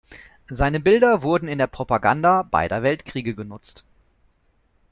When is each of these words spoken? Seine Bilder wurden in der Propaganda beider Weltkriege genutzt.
Seine 0.49 0.79
Bilder 0.79 1.21
wurden 1.21 1.47
in 1.47 1.59
der 1.59 1.67
Propaganda 1.67 2.41
beider 2.41 2.81
Weltkriege 2.81 3.35
genutzt. 3.35 3.85